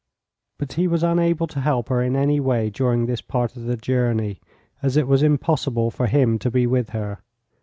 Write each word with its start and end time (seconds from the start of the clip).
But 0.57 0.73
he 0.73 0.87
was 0.87 1.03
unable 1.03 1.45
to 1.45 1.59
help 1.61 1.89
her 1.89 2.01
in 2.01 2.15
any 2.15 2.39
way 2.39 2.71
during 2.71 3.05
this 3.05 3.21
part 3.21 3.55
of 3.55 3.65
the 3.65 3.77
journey, 3.77 4.41
as 4.81 4.97
it 4.97 5.07
was 5.07 5.21
impossible 5.21 5.91
for 5.91 6.07
him 6.07 6.39
to 6.39 6.49
be 6.49 6.65
with 6.65 6.89
her. 6.89 7.19